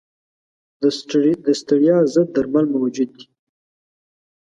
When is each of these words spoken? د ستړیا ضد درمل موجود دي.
د 1.45 1.49
ستړیا 1.61 1.97
ضد 2.13 2.27
درمل 2.35 2.65
موجود 2.77 3.09
دي. 3.17 3.25